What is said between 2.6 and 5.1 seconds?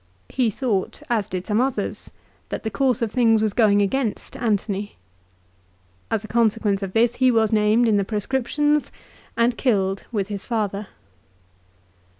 the course of things was going against Antony.